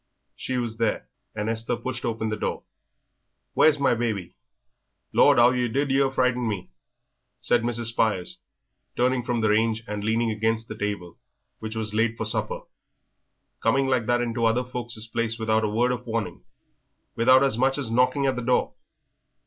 [0.35, 2.63] She was there, and Esther pushed open the door.
[3.53, 4.33] "Where's my baby?"
[5.13, 6.71] "Lord, 'ow yer did frighten me!"
[7.39, 7.89] said Mrs.
[7.91, 8.39] Spires,
[8.97, 11.19] turning from the range and leaning against the table,
[11.59, 12.61] which was laid for supper.
[13.61, 16.45] "Coming like that into other folk's places without a word of warning
[17.15, 18.73] without as much as knocking at the door."